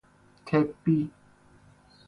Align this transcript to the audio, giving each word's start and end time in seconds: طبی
طبی 0.45 1.11